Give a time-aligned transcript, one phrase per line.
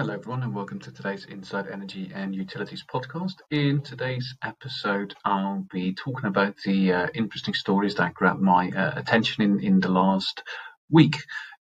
[0.00, 3.34] Hello, everyone, and welcome to today's Inside Energy and Utilities podcast.
[3.50, 8.98] In today's episode, I'll be talking about the uh, interesting stories that grabbed my uh,
[8.98, 10.42] attention in, in the last
[10.88, 11.18] week.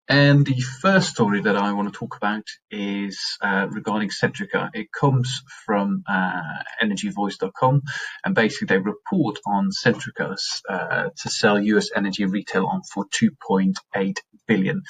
[0.07, 4.69] And the first story that I want to talk about is uh, regarding Centrica.
[4.75, 6.43] It comes from uh,
[6.83, 7.81] energyvoice.com,
[8.23, 10.37] and basically they report on Centrica
[10.69, 14.83] uh, to sell US energy retail on for 2.8 billion.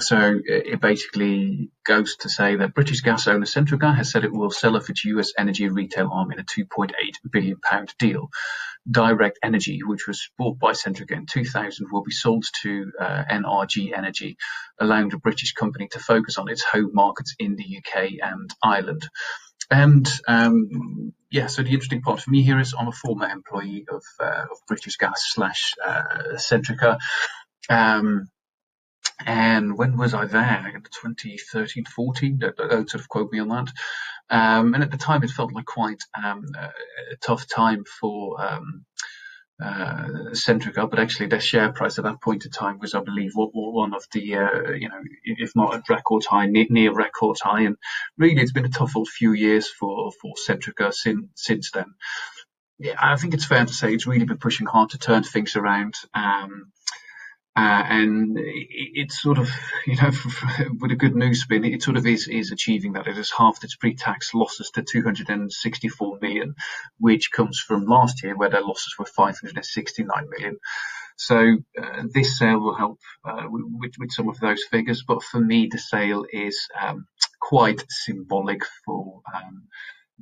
[0.00, 4.50] So it basically goes to say that British gas owner Centrica has said it will
[4.50, 6.92] sell off its US energy retail arm in a 2.8
[7.30, 8.28] billion pound deal.
[8.90, 13.96] Direct Energy, which was bought by Centrica in 2000, will be sold to uh, NRG
[13.96, 14.36] Energy,
[14.78, 19.08] allowing the British company to focus on its home markets in the UK and Ireland.
[19.70, 23.84] And um, yeah, so the interesting part for me here is I'm a former employee
[23.90, 26.02] of, uh, of British Gas slash uh,
[26.36, 26.98] Centrica.
[27.68, 28.28] Um,
[29.26, 30.72] and when was I there?
[30.74, 32.38] 2013, 14.
[32.38, 33.68] Don't, don't sort of quote me on that.
[34.30, 38.84] Um, and at the time, it felt like quite um, a tough time for um,
[39.62, 43.32] uh, Centrica, but actually their share price at that point in time was, I believe,
[43.34, 47.62] one of the, uh, you know, if not a record high, near, record high.
[47.62, 47.76] And
[48.16, 51.86] really, it's been a tough old few years for for Centrica since since then.
[52.78, 55.56] Yeah, I think it's fair to say it's really been pushing hard to turn things
[55.56, 55.94] around.
[56.14, 56.70] Um,
[57.58, 59.50] uh, and it's sort of,
[59.84, 60.12] you know,
[60.80, 63.08] with a good news spin, it sort of is, is achieving that.
[63.08, 66.54] It has halved its pre-tax losses to 264 million,
[67.00, 70.58] which comes from last year where their losses were 569 million.
[71.16, 75.02] So uh, this sale will help uh, with, with some of those figures.
[75.02, 77.08] But for me, the sale is um,
[77.40, 79.64] quite symbolic for um,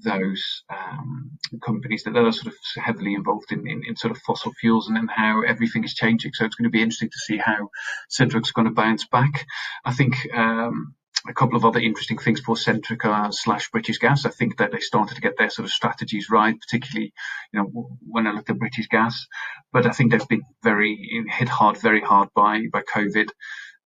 [0.02, 1.32] those um,
[1.64, 4.96] companies that are sort of heavily involved in, in, in, sort of fossil fuels and
[4.96, 6.32] then how everything is changing.
[6.34, 7.70] So it's going to be interesting to see how
[8.10, 9.46] Centrica's going to bounce back.
[9.84, 10.94] I think um,
[11.28, 14.26] a couple of other interesting things for Centrica slash British Gas.
[14.26, 17.12] I think that they started to get their sort of strategies right, particularly,
[17.52, 19.26] you know, when I looked at British Gas.
[19.72, 23.28] But I think they've been very hit hard, very hard by by COVID.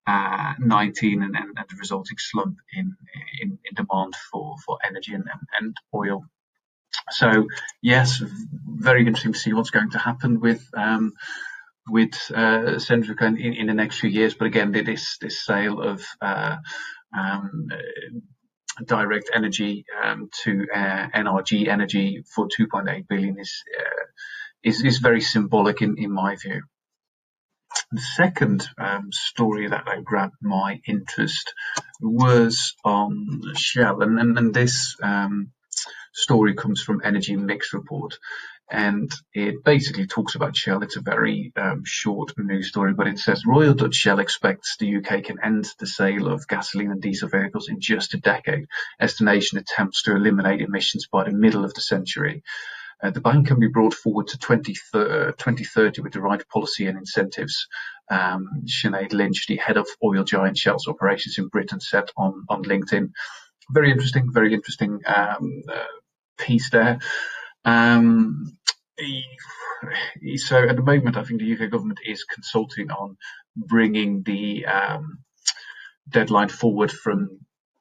[0.06, 2.96] Uh, 19 and, and, and, the resulting slump in,
[3.40, 5.24] in, in demand for, for energy and,
[5.60, 6.24] and, oil.
[7.10, 7.46] So
[7.82, 8.20] yes,
[8.66, 11.12] very interesting to see what's going to happen with um,
[11.88, 14.34] with uh, Centrica in, in, the next few years.
[14.34, 16.56] But again, this this sale of uh,
[17.16, 17.68] um,
[18.84, 24.04] direct energy um, to uh, NRG Energy for 2.8 billion is uh,
[24.62, 26.62] is is very symbolic in in my view.
[27.92, 31.54] The second um, story that grabbed my interest
[32.00, 35.50] was on Shell, and, and, and this um,
[36.12, 38.16] story comes from Energy Mix Report,
[38.70, 40.84] and it basically talks about Shell.
[40.84, 44.98] It's a very um, short news story, but it says Royal Dutch Shell expects the
[44.98, 48.66] UK can end the sale of gasoline and diesel vehicles in just a decade
[49.00, 52.44] as the nation attempts to eliminate emissions by the middle of the century.
[53.02, 57.66] Uh, the ban can be brought forward to 2030 with the right policy and incentives.
[58.10, 62.62] Um, Sinead Lynch, the head of oil giant Shell's operations in Britain, said on, on
[62.62, 63.10] LinkedIn.
[63.70, 65.84] Very interesting, very interesting um, uh,
[66.38, 66.98] piece there.
[67.64, 68.56] Um,
[70.36, 73.16] so at the moment, I think the UK government is consulting on
[73.56, 75.20] bringing the um,
[76.08, 77.40] deadline forward from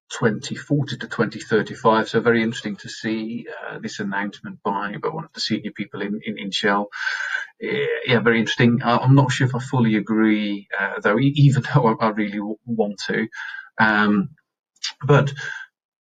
[0.09, 2.09] 2040 to 2035.
[2.09, 6.01] So very interesting to see uh, this announcement by, by one of the senior people
[6.01, 6.89] in, in, in Shell.
[7.59, 8.81] Yeah, very interesting.
[8.83, 13.01] I'm not sure if I fully agree, uh, though, even though I, I really want
[13.07, 13.27] to.
[13.79, 14.29] Um,
[15.05, 15.33] but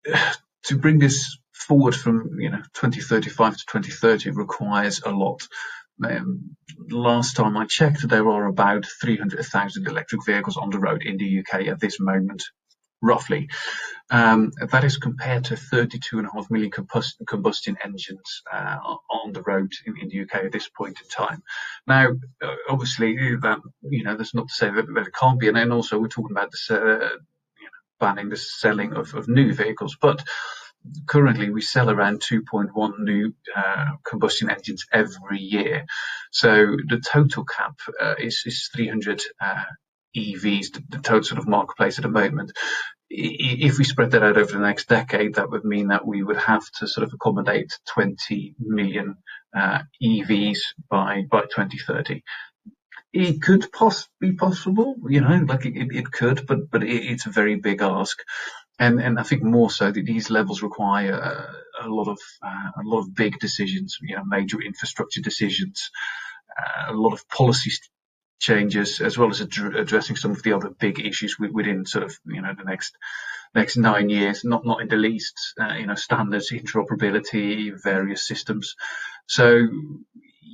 [0.63, 5.41] to bring this forward from you know 2035 to 2030 requires a lot.
[6.03, 6.55] Um,
[6.89, 11.39] last time I checked, there are about 300,000 electric vehicles on the road in the
[11.39, 12.43] UK at this moment
[13.01, 13.49] roughly.
[14.11, 18.77] Um, that is compared to 32.5 million combust- combustion engines uh,
[19.09, 21.43] on the road in, the UK at this point in time.
[21.85, 22.07] Now,
[22.41, 25.71] uh, obviously, that you know, that's not to say that, it can't be, and then
[25.71, 27.09] also we're talking about uh,
[27.99, 30.23] banning the selling of, new vehicles, but
[31.05, 33.33] currently we sell around 2.1 new
[34.03, 35.85] combustion engines every year.
[36.31, 37.79] So the total cap
[38.17, 39.63] is, is 300 uh,
[40.15, 42.51] EVs, the, the total sort of marketplace at the moment.
[43.09, 46.37] If we spread that out over the next decade, that would mean that we would
[46.37, 49.15] have to sort of accommodate 20 million
[49.55, 50.59] uh, EVs
[50.89, 52.23] by by 2030.
[53.11, 57.25] It could poss- be possible, you know, like it, it could, but but it, it's
[57.25, 58.19] a very big ask,
[58.77, 62.69] and and I think more so that these levels require a, a lot of uh,
[62.77, 65.89] a lot of big decisions, you know, major infrastructure decisions,
[66.55, 67.71] uh, a lot of policy
[68.39, 72.17] changes, as well as ad- addressing some of the other big issues within sort of
[72.25, 72.97] you know the next
[73.53, 78.75] next nine years, not not in the least, uh, you know, standards, interoperability, various systems.
[79.27, 79.67] So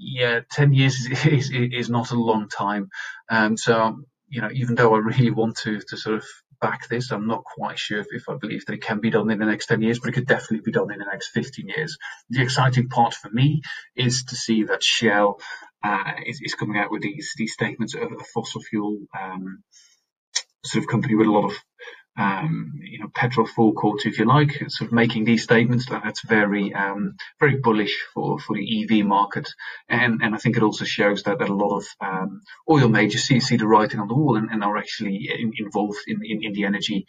[0.05, 2.89] yeah, 10 years is, is, is not a long time.
[3.29, 6.25] Um, so, you know, even though I really want to, to sort of
[6.61, 9.29] back this, I'm not quite sure if, if I believe that it can be done
[9.29, 11.67] in the next 10 years, but it could definitely be done in the next 15
[11.67, 11.97] years.
[12.29, 13.61] The exciting part for me
[13.95, 15.39] is to see that Shell
[15.85, 19.63] uh, is, is, coming out with these, these statements of a fossil fuel um,
[20.63, 21.55] sort of company with a lot of
[22.17, 25.85] um, you know, petrol forecourt, if you like, sort of making these statements.
[25.85, 29.49] That's very, um, very bullish for, for the EV market.
[29.89, 33.23] And, and I think it also shows that, that a lot of, um, oil majors
[33.23, 36.43] see, see the writing on the wall and, and are actually in, involved in, in,
[36.43, 37.05] in, the energy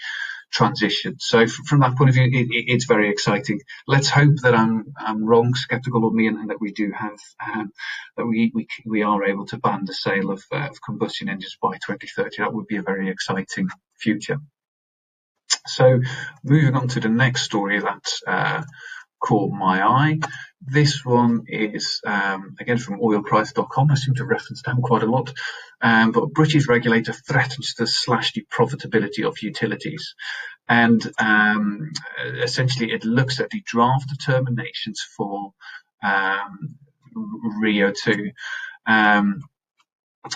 [0.52, 1.16] transition.
[1.18, 3.60] So from that point of view, it, it's very exciting.
[3.86, 7.18] Let's hope that I'm, I'm wrong, skeptical of me, and, and that we do have,
[7.54, 7.72] um,
[8.16, 11.56] that we, we, we are able to ban the sale of, uh, of combustion engines
[11.60, 12.36] by 2030.
[12.38, 14.38] That would be a very exciting future.
[15.66, 16.00] So
[16.44, 18.62] moving on to the next story that uh,
[19.22, 20.18] caught my eye.
[20.60, 23.90] This one is um, again from oilprice.com.
[23.90, 25.32] I seem to reference them quite a lot.
[25.80, 30.14] Um, but British regulator threatens to slash the profitability of utilities.
[30.68, 31.92] And um,
[32.42, 35.52] essentially, it looks at the draft determinations for
[36.02, 36.76] um,
[37.62, 38.30] RIIO-2.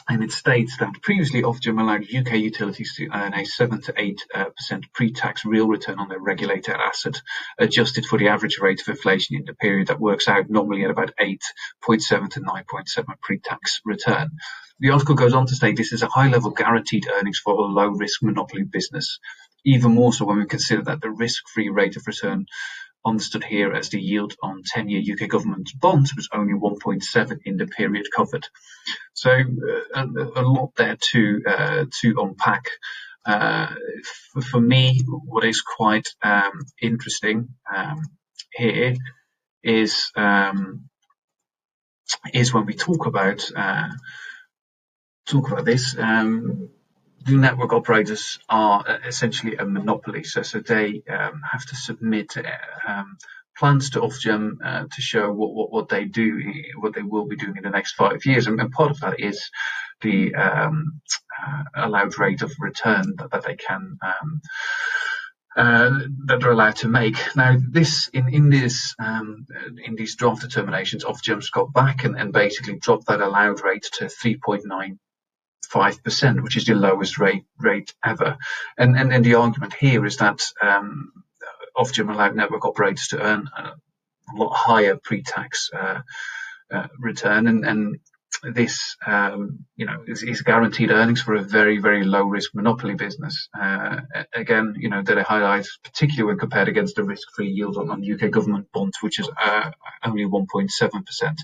[0.09, 4.27] And it states that previously Ofgem allowed UK utilities to earn a 7 to 8
[4.35, 7.21] uh, percent pre-tax real return on their regulated asset,
[7.59, 10.91] adjusted for the average rate of inflation in the period that works out normally at
[10.91, 14.31] about 8.7 to 9.7 pre-tax return.
[14.81, 18.23] The article goes on to say this is a high-level guaranteed earnings for a low-risk
[18.23, 19.19] monopoly business,
[19.65, 22.47] even more so when we consider that the risk-free rate of return
[23.05, 27.67] understood here as the yield on 10-year UK government bonds was only 1.7 in the
[27.67, 28.47] period covered.
[29.15, 32.65] So uh, a, a, lot there to uh, to unpack.
[33.25, 33.75] Uh,
[34.33, 38.03] for, for, me, what is quite um, interesting um,
[38.55, 38.97] here
[39.63, 40.89] is um,
[42.33, 43.89] is when we talk about uh,
[45.27, 45.97] talk about this.
[45.99, 46.71] Um,
[47.29, 52.91] network operators are uh, essentially a monopoly, so, so they um, have to submit uh,
[52.91, 53.19] um,
[53.57, 56.41] plans to Ofgem uh, to show what, what, what, they do,
[56.79, 59.21] what they will be doing in the next five years, and, and part of that
[59.21, 59.51] is
[60.01, 61.01] the um,
[61.47, 63.99] uh, allowed rate of return that, that they can.
[64.03, 64.41] Um,
[65.57, 65.91] uh,
[66.27, 67.17] that they're allowed to make.
[67.35, 69.47] Now, this in in this um,
[69.85, 74.05] in these draft determinations, Ofgem's got back and, and basically dropped that allowed rate to
[74.05, 74.97] 3.9
[75.73, 78.37] 5%, which is the lowest rate rate ever.
[78.77, 81.13] And, and, the argument here is that um,
[81.77, 83.73] Ofgem allowed network operators to earn a
[84.35, 86.01] lot higher pre-tax uh,
[86.73, 87.99] uh, return, and, and
[88.43, 92.95] this, um, you know, is, is, guaranteed earnings for a very, very low risk monopoly
[92.95, 93.49] business.
[93.59, 94.01] Uh,
[94.35, 97.91] again, you know, that it highlights, particularly when compared against the risk free yield on,
[97.91, 99.71] on UK government bonds, which is uh,
[100.05, 101.37] only 1.7%.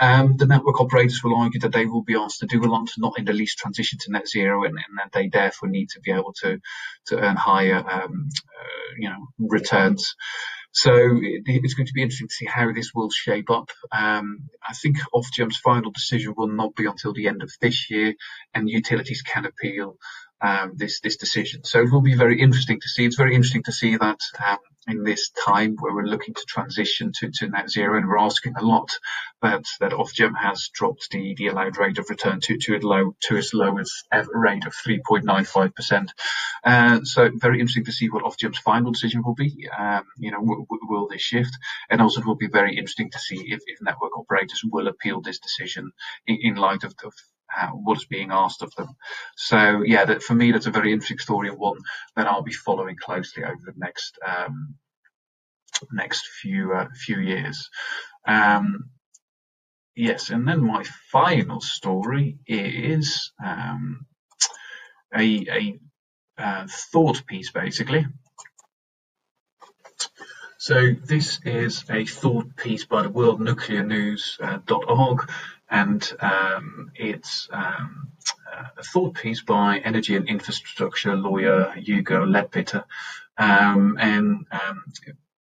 [0.00, 2.88] Um, the network operators will argue that they will be asked to do a lot
[2.98, 6.00] not in the least transition to net zero, and, and that they therefore need to
[6.00, 6.60] be able to
[7.06, 8.28] to earn higher, um,
[8.58, 10.14] uh, you know, returns.
[10.72, 13.68] So it, it's going to be interesting to see how this will shape up.
[13.92, 18.14] Um, I think Ofgem's final decision will not be until the end of this year,
[18.54, 19.98] and utilities can appeal
[20.42, 21.64] um, this this decision.
[21.64, 23.04] So it will be very interesting to see.
[23.04, 24.58] It's very interesting to see that um,
[24.88, 28.54] in this time where we're looking to transition to, to net zero and we're asking
[28.56, 28.90] a lot
[29.40, 33.14] that that Ofgem has dropped the, the allowed rate of return to to its low
[33.22, 36.08] to its lowest ever rate of 3.95%.
[36.64, 39.68] Uh, so very interesting to see what Ofgem's final decision will be.
[39.76, 41.56] Um, you know, w- w- will this shift?
[41.90, 45.20] And also it will be very interesting to see if, if network operators will appeal
[45.20, 45.92] this decision
[46.26, 47.14] in, in light of, of
[47.72, 48.88] what is being asked of them.
[49.36, 51.78] So yeah, that, for me, that's a very interesting story and one
[52.16, 54.74] that I'll be following closely over the next um,
[55.92, 57.68] next few uh, few years.
[58.26, 58.90] Um,
[59.94, 64.06] yes, and then my final story is um,
[65.14, 65.78] a, a
[66.38, 68.06] uh, thought piece, basically.
[70.58, 75.30] So this is a thought piece by the worldnuclearnews.org
[75.72, 78.12] and um, it's um,
[78.76, 82.84] a thought piece by energy and infrastructure lawyer Hugo Lidbetter,
[83.38, 84.84] um, and um,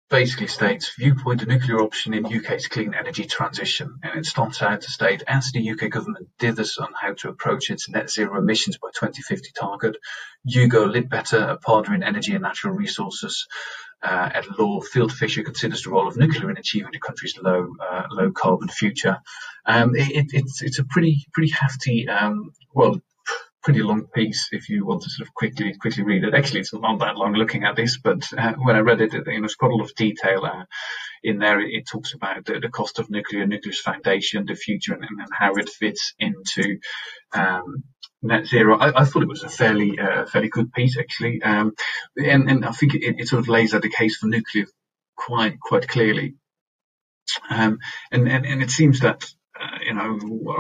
[0.10, 4.00] basically states viewpoint the nuclear option in UK's clean energy transition.
[4.04, 7.70] And it starts out to state as the UK government dithers on how to approach
[7.70, 9.98] its net zero emissions by 2050 target,
[10.46, 13.48] Hugo Lidbetter, a partner in energy and natural resources
[14.04, 18.04] uh, at law, Fieldfisher considers the role of nuclear in achieving the country's low uh,
[18.10, 19.18] low carbon future.
[19.66, 23.00] Um, it, it's it's a pretty pretty hefty um, well
[23.64, 26.34] pretty long piece if you want to sort of quickly quickly read it.
[26.34, 29.28] Actually, it's not that long looking at this, but uh, when I read it, it
[29.28, 30.66] you know, it's got a lot of detail uh,
[31.24, 31.60] in there.
[31.60, 35.30] It, it, talks about the, the, cost of nuclear, nuclear's foundation, the future, and, and
[35.32, 36.80] how it fits into
[37.34, 37.84] um,
[38.22, 38.78] net zero.
[38.78, 41.74] I, I, thought it was a fairly uh, fairly good piece actually, um,
[42.16, 44.66] and, and I think it, it, sort of lays out the case for nuclear
[45.16, 46.36] quite quite clearly.
[47.50, 47.80] Um,
[48.12, 49.26] and, and and it seems that
[49.60, 50.18] uh, you know,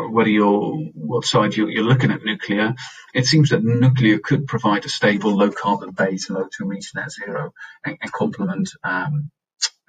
[0.09, 2.75] whether you're what side you're, you're, looking at nuclear,
[3.13, 7.11] it seems that nuclear could provide a stable, low carbon base load to reach net
[7.11, 7.51] zero
[7.83, 9.31] and, and complement um,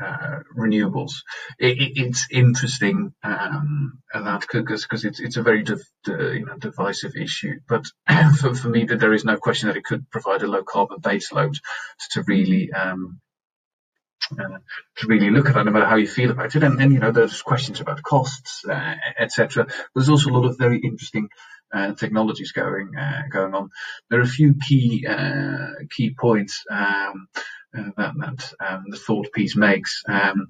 [0.01, 1.13] uh, renewables.
[1.59, 7.17] It, it, it's interesting um, that because it's it's a very div, you know divisive
[7.17, 7.85] issue, but
[8.39, 10.99] for, for me that there is no question that it could provide a low carbon
[11.01, 11.59] base load
[12.13, 13.21] to really um,
[14.33, 14.59] uh,
[14.97, 16.63] to really look at that, no matter how you feel about it.
[16.63, 19.67] And then, you know, there's questions about costs, uh, etc.
[19.95, 21.29] There's also a lot of very interesting
[21.73, 23.71] uh, technologies going uh, going on.
[24.11, 27.29] There are a few key uh, key points um,
[27.77, 30.49] uh, that that um, the thought piece makes, um,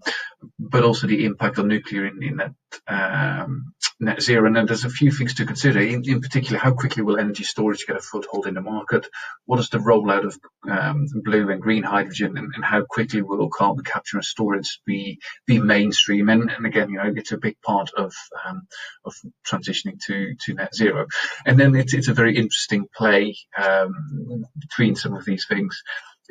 [0.59, 2.53] but also the impact on nuclear in, in that
[2.89, 4.47] um, net zero.
[4.47, 5.81] And then there's a few things to consider.
[5.81, 9.07] In, in, particular, how quickly will energy storage get a foothold in the market?
[9.47, 10.39] What is the rollout of
[10.69, 15.21] um, blue and green hydrogen, and, and, how quickly will carbon capture and storage be
[15.47, 16.29] be mainstream?
[16.29, 18.13] And, and again, you know, it's a big part of
[18.47, 18.63] um,
[19.05, 19.15] of
[19.47, 21.07] transitioning to to net zero.
[21.47, 25.83] And then it's it's a very interesting play um, between some of these things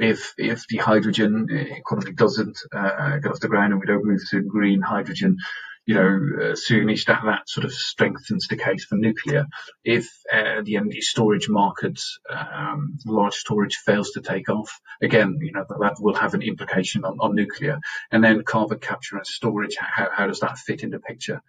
[0.02, 4.22] if if the hydrogen economy doesn't uh, get off the ground and we don't move
[4.32, 5.38] to green hydrogen,
[5.86, 9.48] you know, uh, soonish that that sort of strengthens the case for nuclear.
[9.84, 15.52] If uh, the energy storage market, um, large storage fails to take off, again, you
[15.52, 17.80] know, that, that will have an implication on, on nuclear.
[18.12, 21.42] And then carbon capture and storage, how, how does that fit in the picture?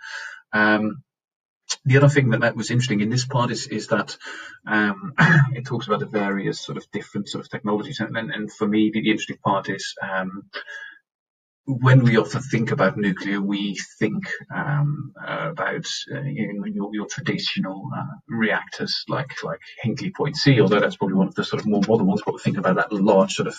[0.52, 1.02] Um,
[1.85, 4.17] the other thing that, that was interesting in this part is is that
[4.67, 5.14] um,
[5.55, 8.67] it talks about the various sort of different sort of technologies, and, and, and for
[8.67, 10.45] me the, the interesting part is um,
[11.64, 14.25] when we often think about nuclear, we think
[14.55, 20.37] um, uh, about uh, you know, your, your, traditional uh, reactors like like Hinkley Point
[20.37, 22.23] C, although that's probably one of the sort of more modern ones.
[22.25, 23.57] But we think about that large sort of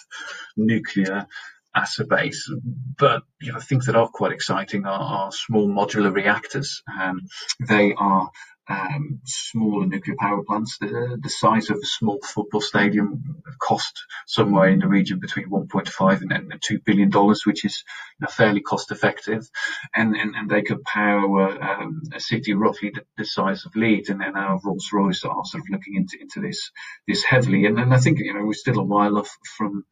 [0.58, 1.28] nuclear
[1.76, 2.52] asset base.
[2.98, 6.82] But you know, things that are quite exciting are, are small modular reactors.
[7.00, 7.22] Um,
[7.68, 8.30] they are
[8.70, 10.78] um, smaller nuclear power plants.
[10.80, 16.22] The, the, size of a small football stadium cost somewhere in the region between 1.5
[16.22, 17.84] and, and 2 billion dollars, which is
[18.20, 19.50] you know, fairly cost effective.
[19.94, 24.10] And, and, and they could power um, a city roughly the, the, size of Leeds.
[24.10, 26.72] And then our Rolls Royce are sort of looking into, into this,
[27.08, 27.66] this heavily.
[27.66, 29.84] And, and I think, you know, we're still a while off from,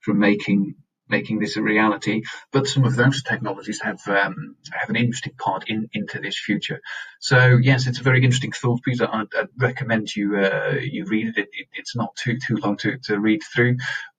[0.00, 0.74] from making
[1.08, 2.22] making this a reality.
[2.52, 6.80] But some of those technologies have um, have an interesting part in into this future.
[7.20, 9.00] So yes, it's a very interesting thought piece.
[9.00, 11.38] I'd, I'd recommend you uh, you read it.
[11.38, 11.68] It, it.
[11.74, 13.76] It's not too too long to, to read through.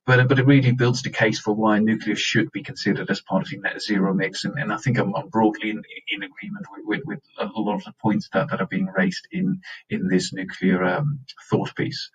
[0.08, 3.42] But, but it really builds the case for why nuclear should be considered as part
[3.42, 4.46] of the net zero mix.
[4.46, 7.74] And, and I think I'm, I'm broadly in, in agreement with, with, with, a lot
[7.74, 12.10] of the points that, that are being raised in, in this nuclear um, thought piece.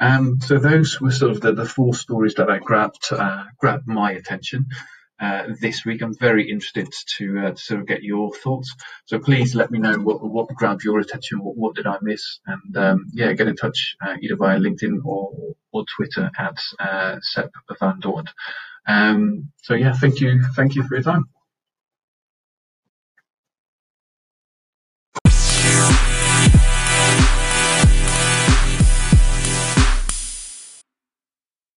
[0.00, 3.86] Um, so those were sort of the, the four stories that I grabbed uh, grabbed
[3.86, 4.66] my attention
[5.20, 6.02] uh, this week.
[6.02, 8.74] I'm very interested to, uh, sort of get your thoughts.
[9.06, 11.42] So please let me know what, what grabbed your attention.
[11.42, 12.38] What, what did I miss?
[12.46, 15.32] And um, yeah, get in touch uh, either via LinkedIn or,
[15.72, 17.50] or Twitter at uh, Sep
[17.80, 18.28] Van Dort.
[18.86, 21.24] Um, so yeah, thank you, thank you for your time.